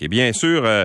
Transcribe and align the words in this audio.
Et 0.00 0.08
bien 0.08 0.32
sûr, 0.32 0.64
euh, 0.64 0.84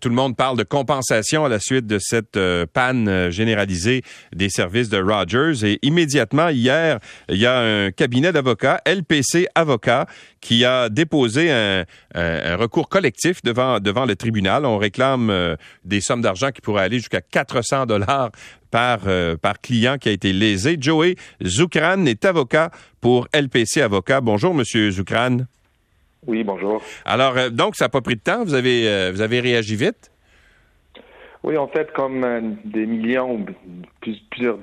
tout 0.00 0.08
le 0.08 0.16
monde 0.16 0.36
parle 0.36 0.58
de 0.58 0.64
compensation 0.64 1.44
à 1.44 1.48
la 1.48 1.60
suite 1.60 1.86
de 1.86 1.98
cette 2.00 2.36
euh, 2.36 2.66
panne 2.66 3.08
euh, 3.08 3.30
généralisée 3.30 4.02
des 4.34 4.50
services 4.50 4.88
de 4.88 4.98
Rogers. 4.98 5.64
Et 5.64 5.78
immédiatement, 5.82 6.48
hier, 6.48 6.98
il 7.28 7.36
y 7.36 7.46
a 7.46 7.60
un 7.60 7.92
cabinet 7.92 8.32
d'avocats, 8.32 8.82
LPC 8.84 9.46
Avocats, 9.54 10.06
qui 10.40 10.64
a 10.64 10.88
déposé 10.88 11.50
un, 11.52 11.84
recours 12.56 12.88
collectif 12.88 13.42
devant, 13.42 13.78
devant 13.78 14.06
le 14.06 14.16
tribunal. 14.16 14.66
On 14.66 14.78
réclame 14.78 15.56
des 15.84 16.00
sommes 16.00 16.22
d'argent 16.22 16.50
qui 16.50 16.60
pourraient 16.60 16.84
aller 16.84 16.98
jusqu'à 16.98 17.20
400 17.20 17.86
dollars 17.86 18.30
par, 18.70 19.00
par 19.40 19.60
client 19.60 19.98
qui 19.98 20.08
a 20.08 20.12
été 20.12 20.32
lésé. 20.32 20.76
Joey 20.80 21.16
Zoukran 21.44 22.06
est 22.06 22.24
avocat 22.24 22.70
pour 23.00 23.26
LPC 23.32 23.80
Avocats. 23.82 24.20
Bonjour, 24.20 24.54
Monsieur 24.54 24.90
Zoukran. 24.92 25.38
Oui, 26.26 26.44
bonjour. 26.44 26.82
Alors, 27.04 27.36
euh, 27.36 27.50
donc, 27.50 27.76
ça 27.76 27.86
n'a 27.86 27.88
pas 27.88 28.00
pris 28.00 28.16
de 28.16 28.20
temps. 28.20 28.44
Vous 28.44 28.54
avez, 28.54 28.88
euh, 28.88 29.10
vous 29.12 29.20
avez 29.20 29.40
réagi 29.40 29.76
vite? 29.76 30.10
Oui, 31.44 31.56
en 31.56 31.68
fait, 31.68 31.92
comme 31.92 32.24
euh, 32.24 32.40
des 32.64 32.86
millions, 32.86 33.46
plus, 34.00 34.20
plusieurs, 34.30 34.58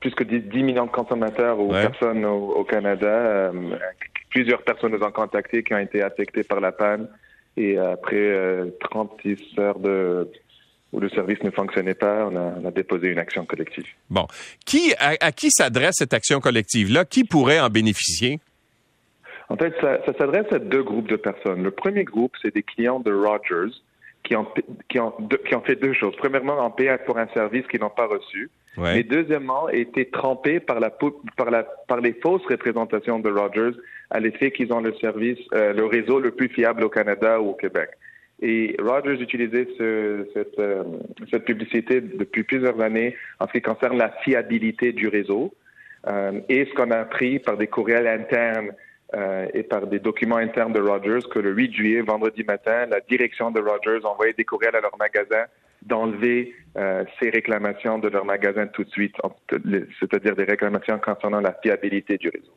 plus 0.00 0.14
que 0.14 0.24
10, 0.24 0.62
millions 0.62 0.86
de 0.86 0.90
consommateurs 0.90 1.60
ou 1.60 1.70
personnes 1.70 2.24
au, 2.24 2.64
Canada, 2.64 3.52
plusieurs 4.30 4.62
personnes 4.62 4.92
nous 4.92 5.02
ont 5.02 5.12
contactés 5.12 5.62
qui 5.62 5.72
ont 5.72 5.78
été 5.78 6.02
affectées 6.02 6.42
par 6.42 6.60
la 6.60 6.72
panne. 6.72 7.08
Et 7.56 7.78
après 7.78 8.34
36 8.80 9.38
heures 9.58 9.78
de 9.78 10.28
où 10.92 11.00
le 11.00 11.08
service 11.08 11.42
ne 11.42 11.50
fonctionnait 11.50 11.94
pas, 11.94 12.28
on 12.30 12.66
a, 12.66 12.70
déposé 12.70 13.08
une 13.08 13.18
action 13.18 13.44
collective. 13.46 13.86
Bon. 14.10 14.26
Qui, 14.64 14.94
à 14.98 15.32
qui 15.32 15.50
s'adresse 15.50 15.96
cette 15.98 16.12
action 16.12 16.40
collective-là? 16.40 17.04
Qui 17.04 17.24
pourrait 17.24 17.60
en 17.60 17.70
bénéficier? 17.70 18.40
En 19.48 19.56
fait, 19.56 19.74
ça, 19.80 20.00
s'adresse 20.18 20.52
à 20.52 20.58
deux 20.58 20.82
groupes 20.82 21.08
de 21.08 21.16
personnes. 21.16 21.62
Le 21.62 21.70
premier 21.70 22.04
groupe, 22.04 22.32
c'est 22.42 22.54
des 22.54 22.62
clients 22.62 23.00
de 23.00 23.12
Rogers 23.12 23.72
qui 24.24 24.34
ont, 24.34 24.46
qui 24.88 24.98
ont, 24.98 25.12
qui 25.46 25.54
ont 25.54 25.60
fait 25.60 25.76
deux 25.76 25.92
choses. 25.92 26.14
Premièrement, 26.16 26.58
en 26.58 26.70
payé 26.70 26.96
pour 27.06 27.16
un 27.18 27.28
service 27.28 27.66
qu'ils 27.68 27.80
n'ont 27.80 27.90
pas 27.90 28.06
reçu. 28.06 28.50
Ouais. 28.76 29.00
Et 29.00 29.02
deuxièmement, 29.04 29.68
été 29.68 30.10
trompés 30.10 30.60
par, 30.60 30.80
la, 30.80 30.90
par, 30.90 31.50
la, 31.50 31.62
par 31.62 32.00
les 32.00 32.12
fausses 32.12 32.44
représentations 32.46 33.20
de 33.20 33.30
Rogers 33.30 33.76
à 34.10 34.20
l'effet 34.20 34.50
qu'ils 34.50 34.72
ont 34.72 34.80
le 34.80 34.94
service, 34.94 35.38
euh, 35.54 35.72
le 35.72 35.86
réseau 35.86 36.20
le 36.20 36.32
plus 36.32 36.48
fiable 36.48 36.84
au 36.84 36.88
Canada 36.88 37.40
ou 37.40 37.50
au 37.50 37.54
Québec. 37.54 37.90
Et 38.42 38.76
Rogers 38.78 39.22
utilisait 39.22 39.66
ce, 39.78 40.26
cette, 40.34 40.58
euh, 40.58 40.82
cette 41.30 41.44
publicité 41.44 42.02
depuis 42.02 42.42
plusieurs 42.42 42.78
années 42.80 43.16
en 43.40 43.46
ce 43.46 43.52
qui 43.52 43.62
concerne 43.62 43.96
la 43.96 44.10
fiabilité 44.24 44.92
du 44.92 45.08
réseau. 45.08 45.54
Euh, 46.06 46.40
et 46.48 46.66
ce 46.66 46.74
qu'on 46.74 46.90
a 46.90 46.98
appris 46.98 47.38
par 47.38 47.56
des 47.56 47.66
courriels 47.66 48.06
internes 48.06 48.72
euh, 49.14 49.46
et 49.54 49.62
par 49.62 49.86
des 49.86 50.00
documents 50.00 50.36
internes 50.36 50.72
de 50.72 50.80
Rogers 50.80 51.26
que 51.30 51.38
le 51.38 51.52
8 51.52 51.72
juillet, 51.72 52.00
vendredi 52.00 52.42
matin, 52.42 52.86
la 52.86 53.00
direction 53.00 53.50
de 53.50 53.60
Rogers 53.60 54.04
envoyait 54.04 54.32
des 54.32 54.44
courriels 54.44 54.74
à 54.74 54.80
leur 54.80 54.96
magasin 54.98 55.44
d'enlever 55.82 56.54
euh, 56.76 57.04
ces 57.20 57.30
réclamations 57.30 57.98
de 57.98 58.08
leur 58.08 58.24
magasin 58.24 58.66
tout 58.66 58.82
de 58.82 58.90
suite, 58.90 59.14
c'est-à-dire 60.00 60.34
des 60.34 60.44
réclamations 60.44 60.98
concernant 60.98 61.40
la 61.40 61.54
fiabilité 61.62 62.16
du 62.16 62.30
réseau. 62.30 62.52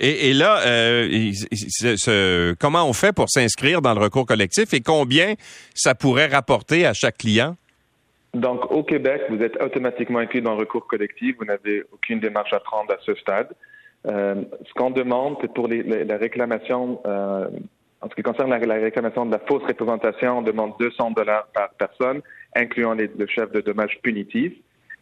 Et, 0.00 0.30
et 0.30 0.34
là, 0.34 0.60
euh, 0.66 1.08
ce, 1.52 2.54
comment 2.54 2.84
on 2.84 2.92
fait 2.92 3.12
pour 3.12 3.28
s'inscrire 3.28 3.80
dans 3.80 3.94
le 3.94 4.00
recours 4.00 4.26
collectif 4.26 4.72
et 4.74 4.80
combien 4.80 5.34
ça 5.74 5.94
pourrait 5.94 6.26
rapporter 6.26 6.86
à 6.86 6.92
chaque 6.92 7.18
client? 7.18 7.56
Donc, 8.34 8.70
au 8.70 8.82
Québec, 8.82 9.22
vous 9.30 9.42
êtes 9.42 9.60
automatiquement 9.62 10.18
inclus 10.18 10.42
dans 10.42 10.54
le 10.54 10.60
recours 10.60 10.86
collectif. 10.86 11.36
Vous 11.38 11.46
n'avez 11.46 11.82
aucune 11.92 12.20
démarche 12.20 12.52
à 12.52 12.60
prendre 12.60 12.92
à 12.92 12.98
ce 13.04 13.14
stade. 13.14 13.48
Euh, 14.08 14.42
ce 14.66 14.72
qu'on 14.74 14.90
demande, 14.90 15.36
c'est 15.40 15.52
pour 15.52 15.68
les, 15.68 15.82
la 15.82 16.16
réclamation, 16.16 17.00
euh, 17.06 17.48
en 18.00 18.08
ce 18.08 18.14
qui 18.14 18.22
concerne 18.22 18.50
la, 18.50 18.74
réclamation 18.74 19.26
de 19.26 19.32
la 19.32 19.40
fausse 19.40 19.64
représentation, 19.64 20.38
on 20.38 20.42
demande 20.42 20.72
200 20.80 21.12
dollars 21.12 21.46
par 21.54 21.70
personne, 21.70 22.22
incluant 22.54 22.94
les, 22.94 23.08
le 23.08 23.26
chef 23.26 23.52
de 23.52 23.60
dommages 23.60 23.98
punitifs. 24.02 24.54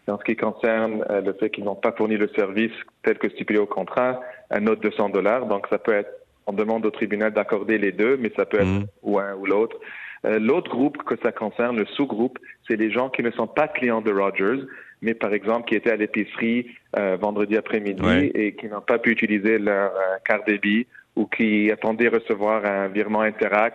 En 0.08 0.18
ce 0.18 0.24
qui 0.24 0.36
concerne 0.36 1.04
euh, 1.10 1.20
le 1.20 1.32
fait 1.32 1.50
qu'ils 1.50 1.64
n'ont 1.64 1.74
pas 1.74 1.92
fourni 1.92 2.16
le 2.16 2.28
service 2.28 2.72
tel 3.02 3.18
que 3.18 3.28
stipulé 3.28 3.58
au 3.58 3.66
contrat, 3.66 4.20
un 4.50 4.66
autre 4.68 4.80
200 4.80 5.08
dollars. 5.08 5.46
Donc, 5.46 5.66
ça 5.68 5.78
peut 5.78 5.92
être, 5.92 6.10
on 6.46 6.52
demande 6.52 6.86
au 6.86 6.90
tribunal 6.90 7.32
d'accorder 7.32 7.76
les 7.76 7.90
deux, 7.90 8.16
mais 8.16 8.30
ça 8.36 8.46
peut 8.46 8.60
être 8.60 8.66
mmh. 8.66 8.86
ou 9.02 9.18
un 9.18 9.34
ou 9.34 9.46
l'autre. 9.46 9.76
Euh, 10.24 10.38
l'autre 10.38 10.70
groupe 10.70 11.02
que 11.04 11.16
ça 11.22 11.32
concerne, 11.32 11.76
le 11.76 11.86
sous-groupe, 11.86 12.38
c'est 12.68 12.76
les 12.76 12.90
gens 12.90 13.10
qui 13.10 13.22
ne 13.22 13.30
sont 13.32 13.46
pas 13.46 13.68
clients 13.68 14.00
de 14.00 14.12
Rogers, 14.12 14.62
mais 15.02 15.14
par 15.14 15.32
exemple 15.34 15.68
qui 15.68 15.74
étaient 15.74 15.90
à 15.90 15.96
l'épicerie 15.96 16.66
euh, 16.96 17.16
vendredi 17.16 17.56
après-midi 17.56 18.30
et 18.34 18.54
qui 18.54 18.66
n'ont 18.66 18.80
pas 18.80 18.98
pu 18.98 19.10
utiliser 19.10 19.58
leur 19.58 19.92
euh, 19.92 20.16
carte 20.24 20.46
débit 20.46 20.86
ou 21.14 21.26
qui 21.26 21.70
attendaient 21.70 22.08
recevoir 22.08 22.64
un 22.64 22.88
virement 22.88 23.20
Interac 23.20 23.74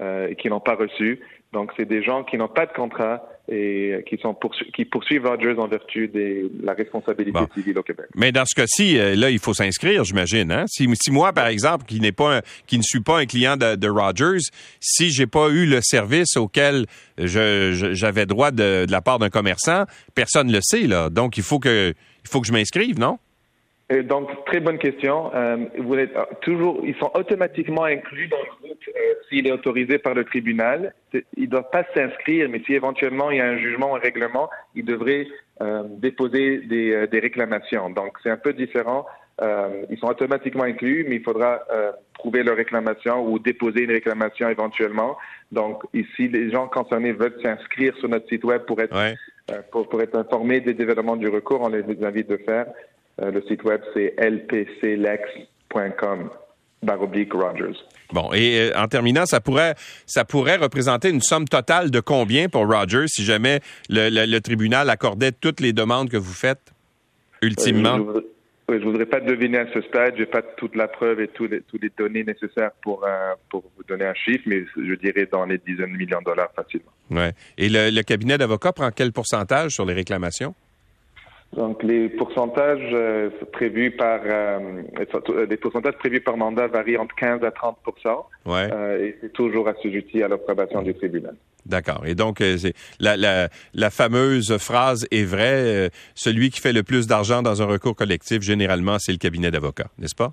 euh, 0.00 0.28
et 0.28 0.36
qui 0.36 0.48
n'ont 0.48 0.60
pas 0.60 0.74
reçu. 0.74 1.20
Donc, 1.52 1.70
c'est 1.76 1.84
des 1.84 2.02
gens 2.02 2.24
qui 2.24 2.38
n'ont 2.38 2.48
pas 2.48 2.66
de 2.66 2.72
contrat 2.72 3.28
et 3.50 4.04
qui 4.08 4.16
sont 4.18 4.36
qui 4.72 4.84
poursuivent 4.84 5.26
Rogers 5.26 5.58
en 5.58 5.66
vertu 5.66 6.08
de 6.08 6.50
la 6.62 6.74
responsabilité 6.74 7.38
civile 7.54 7.78
au 7.78 7.82
Québec. 7.82 8.06
Mais 8.14 8.30
dans 8.30 8.44
ce 8.46 8.54
cas-ci, 8.54 8.94
là, 8.94 9.30
il 9.30 9.38
faut 9.38 9.52
s'inscrire, 9.52 10.04
j'imagine. 10.04 10.52
Hein? 10.52 10.64
Si, 10.68 10.86
moi, 11.10 11.32
par 11.32 11.48
exemple, 11.48 11.84
qui 11.84 12.00
n'est 12.00 12.12
pas, 12.12 12.40
qui 12.66 12.78
ne 12.78 12.82
suis 12.82 13.00
pas 13.00 13.18
un 13.18 13.26
client 13.26 13.56
de, 13.56 13.88
Rogers, 13.88 14.44
si 14.80 15.10
j'ai 15.10 15.26
pas 15.26 15.48
eu 15.48 15.66
le 15.66 15.80
service 15.82 16.36
auquel 16.36 16.86
j'avais 17.18 18.26
droit 18.26 18.52
de, 18.52 18.86
de, 18.86 18.92
la 18.92 19.00
part 19.00 19.18
d'un 19.18 19.30
commerçant, 19.30 19.84
personne 20.14 20.46
ne 20.46 20.52
le 20.52 20.60
sait 20.62 20.86
là. 20.86 21.10
Donc, 21.10 21.36
il 21.36 21.42
faut 21.42 21.58
que, 21.58 21.90
il 21.90 22.28
faut 22.28 22.40
que 22.40 22.46
je 22.46 22.52
m'inscrive, 22.52 22.98
non? 22.98 23.18
donc, 24.00 24.30
très 24.46 24.60
bonne 24.60 24.78
question. 24.78 25.30
Euh, 25.34 25.56
vous 25.78 25.94
êtes 25.96 26.16
euh, 26.16 26.24
toujours, 26.40 26.80
ils 26.84 26.94
sont 26.96 27.10
automatiquement 27.14 27.84
inclus 27.84 28.28
dans 28.28 28.38
euh, 28.88 29.14
s'il 29.28 29.46
est 29.46 29.52
autorisé 29.52 29.98
par 29.98 30.14
le 30.14 30.24
tribunal. 30.24 30.94
Ils 31.12 31.44
ne 31.44 31.46
doivent 31.46 31.70
pas 31.70 31.84
s'inscrire, 31.94 32.48
mais 32.48 32.62
si 32.66 32.74
éventuellement 32.74 33.30
il 33.30 33.38
y 33.38 33.40
a 33.40 33.46
un 33.46 33.58
jugement, 33.58 33.96
un 33.96 33.98
règlement, 33.98 34.50
ils 34.74 34.84
devraient 34.84 35.26
déposer 36.00 36.58
des, 36.58 37.06
des, 37.06 37.20
réclamations. 37.20 37.88
Donc, 37.88 38.16
c'est 38.20 38.30
un 38.30 38.36
peu 38.36 38.52
différent. 38.52 39.06
ils 39.40 39.96
sont 39.98 40.08
automatiquement 40.08 40.64
inclus, 40.64 41.06
mais 41.08 41.16
il 41.16 41.22
faudra 41.22 41.60
prouver 42.14 42.42
leur 42.42 42.56
réclamation 42.56 43.24
ou 43.24 43.38
déposer 43.38 43.82
une 43.82 43.92
réclamation 43.92 44.48
éventuellement. 44.48 45.16
Donc, 45.52 45.84
ici, 45.94 46.26
les 46.26 46.50
gens 46.50 46.66
concernés 46.66 47.12
veulent 47.12 47.38
s'inscrire 47.44 47.96
sur 47.98 48.08
notre 48.08 48.28
site 48.28 48.42
web 48.42 48.62
pour 48.62 48.80
être, 48.80 48.96
pour, 49.70 49.88
pour, 49.88 50.02
être 50.02 50.18
informés 50.18 50.60
des 50.60 50.74
développements 50.74 51.16
du 51.16 51.28
recours. 51.28 51.60
On 51.60 51.68
les 51.68 51.84
invite 52.04 52.28
de 52.28 52.38
faire. 52.38 52.66
Euh, 53.20 53.30
le 53.30 53.42
site 53.42 53.62
web, 53.64 53.82
c'est 53.94 54.14
lpclex.com. 54.18 56.30
Baroblique 56.82 57.32
Rogers. 57.32 57.78
Bon, 58.12 58.32
et 58.32 58.70
euh, 58.70 58.78
en 58.78 58.88
terminant, 58.88 59.24
ça 59.24 59.40
pourrait, 59.40 59.74
ça 60.06 60.24
pourrait 60.24 60.56
représenter 60.56 61.10
une 61.10 61.20
somme 61.20 61.46
totale 61.46 61.90
de 61.90 62.00
combien 62.00 62.48
pour 62.48 62.66
Rogers 62.66 63.08
si 63.08 63.24
jamais 63.24 63.60
le, 63.88 64.38
tribunal 64.40 64.90
accordait 64.90 65.32
toutes 65.32 65.60
les 65.60 65.72
demandes 65.72 66.10
que 66.10 66.16
vous 66.16 66.32
faites, 66.32 66.72
ultimement? 67.40 67.98
Euh, 67.98 68.20
je 68.68 68.74
ne 68.74 68.84
voudrais, 68.84 69.06
pas 69.06 69.20
deviner 69.20 69.58
à 69.58 69.66
ce 69.72 69.82
stade. 69.82 70.14
Je 70.16 70.20
n'ai 70.20 70.26
pas 70.26 70.42
toute 70.42 70.74
la 70.76 70.88
preuve 70.88 71.20
et 71.20 71.28
toutes 71.28 71.50
les, 71.50 71.62
les 71.80 71.90
données 71.96 72.24
nécessaires 72.24 72.70
pour, 72.82 73.06
pour 73.50 73.64
vous 73.76 73.84
donner 73.84 74.06
un 74.06 74.14
chiffre, 74.14 74.44
mais 74.46 74.64
je 74.76 74.94
dirais 74.94 75.28
dans 75.30 75.44
les 75.44 75.58
dizaines 75.58 75.92
de 75.92 75.98
millions 75.98 76.20
de 76.20 76.24
dollars 76.24 76.50
facilement. 76.54 76.92
Ouais. 77.10 77.32
Et 77.58 77.68
le, 77.68 77.90
le 77.90 78.02
cabinet 78.02 78.38
d'avocats 78.38 78.72
prend 78.72 78.90
quel 78.90 79.12
pourcentage 79.12 79.72
sur 79.72 79.84
les 79.84 79.92
réclamations? 79.92 80.54
Donc 81.56 81.82
les 81.82 82.08
pourcentages 82.08 82.90
euh, 82.92 83.28
prévus 83.52 83.90
par 83.90 84.20
euh, 84.24 84.82
les 85.48 85.56
pourcentages 85.58 85.98
prévus 85.98 86.22
par 86.22 86.38
mandat 86.38 86.66
varient 86.66 86.96
entre 86.96 87.14
15 87.14 87.44
à 87.44 87.50
30 87.50 87.76
ouais. 88.46 88.68
euh, 88.72 89.04
et 89.04 89.18
c'est 89.20 89.32
toujours 89.34 89.68
assujetti 89.68 90.22
à 90.22 90.28
l'approbation 90.28 90.80
du 90.80 90.94
tribunal. 90.94 91.34
D'accord. 91.66 92.04
Et 92.06 92.14
donc 92.14 92.40
euh, 92.40 92.56
c'est 92.56 92.72
la, 93.00 93.18
la, 93.18 93.48
la, 93.74 93.90
fameuse 93.90 94.56
phrase 94.56 95.06
est 95.10 95.24
vraie 95.24 95.90
celui 96.14 96.48
qui 96.48 96.60
fait 96.60 96.72
le 96.72 96.82
plus 96.82 97.06
d'argent 97.06 97.42
dans 97.42 97.60
un 97.60 97.66
recours 97.66 97.96
collectif 97.96 98.40
généralement 98.40 98.98
c'est 98.98 99.12
le 99.12 99.18
cabinet 99.18 99.50
d'avocats, 99.50 99.90
n'est-ce 99.98 100.14
pas? 100.14 100.32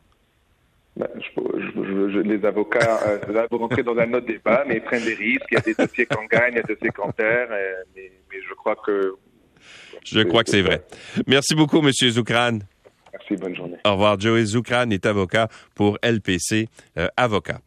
Ben, 0.96 1.08
je, 1.16 2.12
je, 2.12 2.20
les 2.20 2.46
avocats, 2.46 3.00
euh, 3.08 3.48
vous 3.52 3.58
rentrez 3.58 3.84
dans 3.84 3.98
un 3.98 4.14
autre 4.14 4.26
débat, 4.26 4.64
mais 4.68 4.76
ils 4.76 4.82
prennent 4.82 5.04
des 5.04 5.14
risques. 5.14 5.46
Il 5.52 5.56
y 5.56 5.58
a 5.58 5.62
des 5.62 5.74
dossiers 5.74 6.06
qu'on 6.06 6.26
gagne, 6.26 6.54
il 6.54 6.56
y 6.58 6.60
a 6.60 6.64
des 6.64 6.74
dossiers 6.74 6.90
qu'on 6.90 7.12
perd. 7.12 7.52
mais, 7.96 8.12
mais 8.32 8.38
je 8.48 8.54
crois 8.54 8.76
que 8.76 9.16
je 10.06 10.22
crois 10.22 10.44
que 10.44 10.50
c'est 10.52 10.62
vrai. 10.62 10.84
Merci 11.28 11.56
beaucoup, 11.56 11.80
M. 11.80 11.92
Zoukran. 11.92 12.60
Merci, 13.14 13.36
bonne 13.36 13.56
journée. 13.56 13.78
Au 13.86 13.94
revoir. 13.94 14.20
Joey 14.20 14.46
Zoukran 14.46 14.90
est 14.92 15.06
avocat 15.06 15.50
pour 15.76 15.98
LPC, 16.04 16.68
euh, 16.98 17.08
avocat. 17.18 17.60